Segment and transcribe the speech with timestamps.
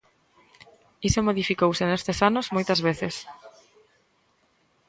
[1.07, 3.15] Iso modificouse nestes anos moitas veces.